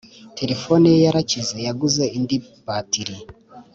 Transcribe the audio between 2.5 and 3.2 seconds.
batiri